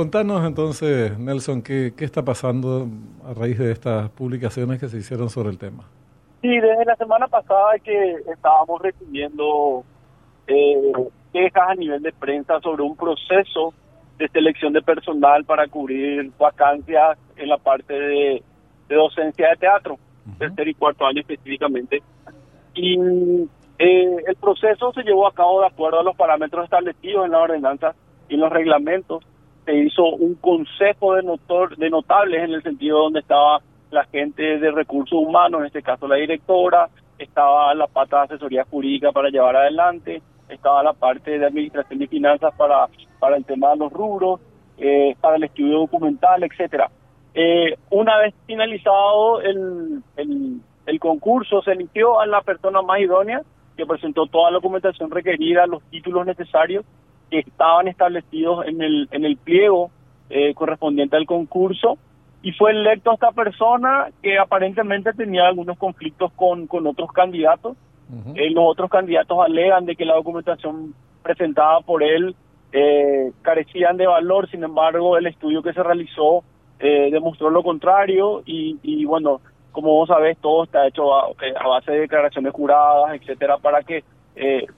[0.00, 2.88] contanos entonces, Nelson, ¿qué, ¿qué está pasando
[3.22, 5.84] a raíz de estas publicaciones que se hicieron sobre el tema?
[6.40, 9.84] Sí, desde la semana pasada que estábamos recibiendo
[10.46, 10.92] eh,
[11.34, 13.74] quejas a nivel de prensa sobre un proceso
[14.16, 18.42] de selección de personal para cubrir vacancias en la parte de,
[18.88, 19.98] docencia de teatro,
[20.38, 22.02] tercer y cuarto año específicamente.
[22.74, 22.98] Y
[23.78, 27.40] eh, el proceso se llevó a cabo de acuerdo a los parámetros establecidos en la
[27.40, 27.94] ordenanza
[28.30, 29.22] y en los reglamentos.
[29.70, 33.60] Se hizo un consejo de, notor, de notables en el sentido donde estaba
[33.92, 38.64] la gente de recursos humanos, en este caso la directora, estaba la pata de asesoría
[38.64, 42.88] jurídica para llevar adelante, estaba la parte de administración y finanzas para,
[43.20, 44.40] para el tema de los rubros,
[44.76, 46.90] eh, para el estudio documental, etcétera.
[47.32, 53.40] Eh, una vez finalizado el, el, el, concurso, se eligió a la persona más idónea
[53.76, 56.84] que presentó toda la documentación requerida, los títulos necesarios
[57.30, 59.90] que estaban establecidos en el, en el pliego
[60.28, 61.98] eh, correspondiente al concurso
[62.42, 67.76] y fue electo esta persona que aparentemente tenía algunos conflictos con, con otros candidatos.
[68.34, 72.34] Eh, los otros candidatos alegan de que la documentación presentada por él
[72.72, 76.42] eh, carecían de valor, sin embargo el estudio que se realizó
[76.78, 81.54] eh, demostró lo contrario y, y, bueno, como vos sabés, todo está hecho a, eh,
[81.58, 84.02] a base de declaraciones juradas, etcétera, para que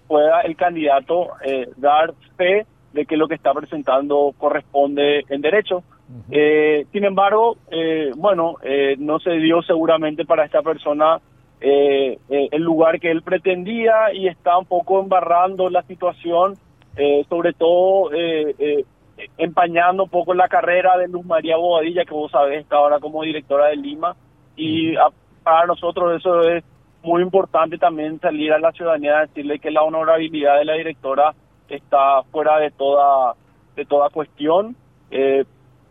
[0.07, 1.29] pueda el candidato
[1.77, 5.83] dar fe de que lo que está presentando corresponde en derecho.
[6.31, 11.21] Eh, sin embargo, eh, bueno, eh, no se dio seguramente para esta persona
[11.65, 16.57] el lugar que él pretendía y está un poco embarrando la situación,
[17.29, 18.11] sobre todo
[19.39, 23.23] empañando un poco la carrera de Luz María Bobadilla, que vos sabés está ahora como
[23.23, 24.17] directora de Lima,
[24.57, 24.97] y
[25.45, 26.65] para nosotros eso es
[27.03, 31.35] muy importante también salir a la ciudadanía a decirle que la honorabilidad de la directora
[31.69, 33.35] está fuera de toda
[33.77, 34.77] de toda cuestión.
[35.11, 35.45] Eh,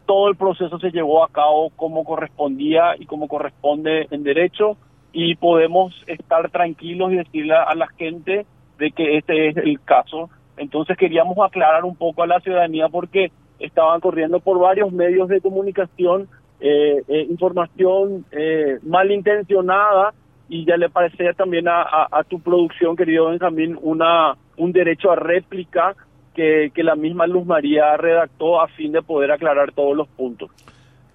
[0.06, 4.78] todo el proceso se llevó a cabo como correspondía y como corresponde en derecho
[5.14, 8.46] y podemos estar tranquilos y decirle a la gente
[8.78, 10.30] de que este es el caso.
[10.58, 15.42] Entonces queríamos aclarar un poco a la ciudadanía porque estaban corriendo por varios medios de
[15.42, 16.28] comunicación
[16.60, 20.14] eh, eh, información eh, malintencionada
[20.52, 25.16] y ya le parecía también a, a, tu producción, querido Benjamín, una, un derecho a
[25.16, 25.96] réplica
[26.36, 30.50] que, la misma Luz María redactó a fin de poder aclarar todos los puntos.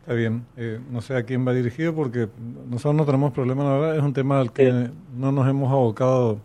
[0.01, 2.29] Está bien, eh, no sé a quién va dirigido porque
[2.71, 6.39] nosotros no tenemos problema, la verdad, es un tema al que no nos hemos abocado.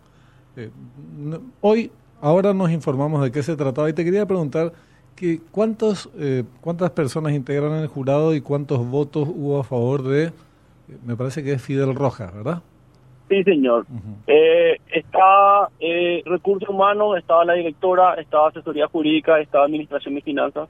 [0.58, 0.68] Eh,
[1.62, 4.70] hoy, ahora nos informamos de qué se trataba y te quería preguntar
[5.16, 10.30] que cuántos, eh, cuántas personas integran el jurado y cuántos votos hubo a favor de,
[11.06, 12.62] me parece que es Fidel Rojas, ¿verdad?
[13.32, 13.86] Sí, señor.
[14.26, 20.68] eh, está eh, recursos humanos, estaba la directora, estaba asesoría jurídica, estaba administración y finanzas.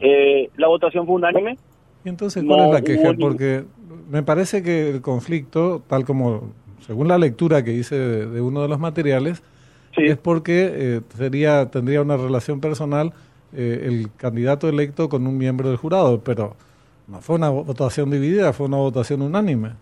[0.00, 1.56] eh, la votación fue unánime.
[2.04, 3.12] ¿Y entonces cuál es la queja?
[3.20, 3.64] Porque
[4.10, 8.68] me parece que el conflicto, tal como según la lectura que hice de, uno de
[8.68, 9.40] los materiales,
[9.96, 13.12] es porque eh, sería tendría una relación personal
[13.52, 16.56] eh, el candidato electo con un miembro del jurado, pero
[17.06, 19.74] no fue una votación dividida, fue una votación unánime.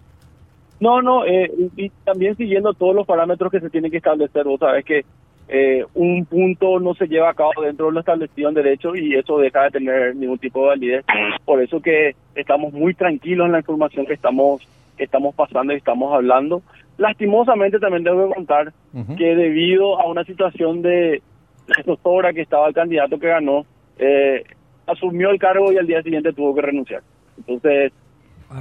[0.80, 4.58] No, no, eh, y, también siguiendo todos los parámetros que se tienen que establecer, vos
[4.58, 5.04] sabes que
[5.48, 9.14] eh, un punto no se lleva a cabo dentro de lo establecido en derecho y
[9.14, 11.04] eso deja de tener ningún tipo de validez.
[11.44, 15.76] Por eso que estamos muy tranquilos en la información que estamos que estamos pasando y
[15.76, 16.62] estamos hablando.
[16.98, 18.72] Lastimosamente también que contar
[19.16, 21.22] que debido a una situación de
[21.66, 23.64] la doctora que estaba el candidato que ganó,
[23.98, 24.44] eh,
[24.86, 27.02] asumió el cargo y al día siguiente tuvo que renunciar.
[27.38, 27.92] Entonces,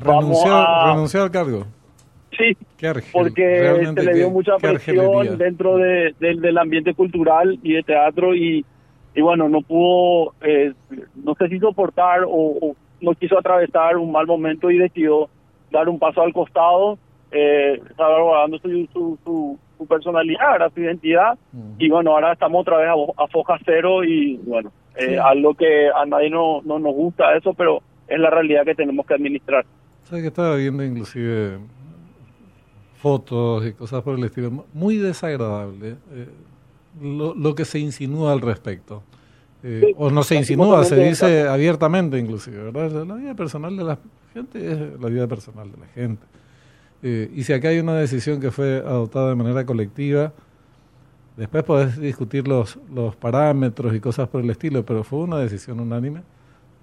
[0.02, 0.94] renunció, a...
[0.94, 1.66] renunció al cargo.
[2.40, 2.56] Sí,
[3.12, 8.66] porque se le dio mucha presión dentro de, del ambiente cultural y de teatro y,
[9.14, 10.72] y bueno, no pudo, eh,
[11.16, 15.30] no sé si soportar o, no quiso atravesar un mal momento y decidió
[15.70, 16.98] dar un paso al costado,
[17.32, 21.38] eh, salvaguardando su, su, su, personalidad, su identidad
[21.78, 26.06] y bueno, ahora estamos otra vez a, foja cero y bueno, eh, algo que a
[26.06, 29.66] nadie no, no nos gusta eso, pero es la realidad que tenemos que administrar.
[30.03, 31.59] ¿Sabes que estaba viendo inclusive
[33.01, 34.66] fotos y cosas por el estilo.
[34.73, 36.28] Muy desagradable eh,
[37.01, 39.01] lo, lo, que se insinúa al respecto.
[39.61, 43.05] Eh, o no se insinúa, se dice abiertamente inclusive, ¿verdad?
[43.05, 43.99] La vida personal de la
[44.34, 46.25] gente es la vida personal de la gente.
[47.03, 50.31] Eh, y si acá hay una decisión que fue adoptada de manera colectiva,
[51.35, 55.79] después podés discutir los, los parámetros y cosas por el estilo, pero fue una decisión
[55.79, 56.22] unánime.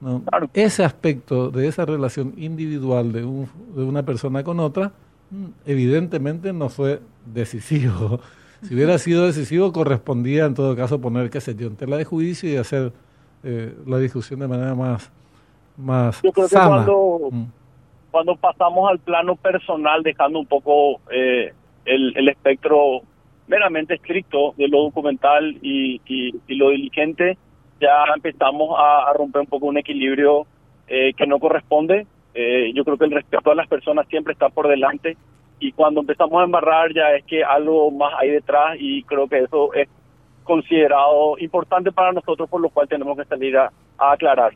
[0.00, 0.22] ¿no?
[0.52, 4.92] Ese aspecto de esa relación individual de, un, de una persona con otra,
[5.66, 8.20] evidentemente no fue decisivo.
[8.62, 12.04] Si hubiera sido decisivo, correspondía en todo caso poner, qué sé yo, en tela de
[12.06, 12.90] juicio y hacer
[13.86, 15.12] la discusión de manera más,
[15.76, 16.64] más Yo creo sana.
[16.64, 17.44] que cuando, Mm.
[18.10, 21.52] cuando pasamos al plano personal, dejando un poco eh,
[21.84, 23.02] el, el espectro
[23.46, 27.36] meramente estricto de lo documental y, y, y lo diligente,
[27.78, 30.46] ya empezamos a, a romper un poco un equilibrio
[30.88, 32.06] eh, que no corresponde.
[32.38, 35.16] Eh, yo creo que el respeto a las personas siempre está por delante
[35.58, 39.38] y cuando empezamos a embarrar ya es que algo más hay detrás y creo que
[39.38, 39.88] eso es
[40.44, 44.52] considerado importante para nosotros, por lo cual tenemos que salir a, a aclarar.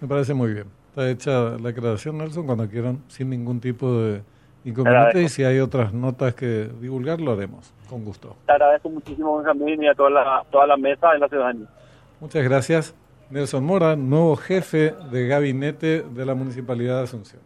[0.00, 0.66] Me parece muy bien.
[0.88, 1.30] Está hecha
[1.62, 4.22] la aclaración, Nelson, cuando quieran, sin ningún tipo de
[4.64, 5.22] inconveniente.
[5.22, 8.36] Y si hay otras notas que divulgar, lo haremos, con gusto.
[8.46, 11.66] Te agradezco muchísimo, Benjamín, y a toda la, toda la mesa de la ciudadanía.
[12.20, 12.99] Muchas gracias.
[13.30, 17.38] Nelson Mora, nuevo jefe de gabinete de la Municipalidad de Asunción.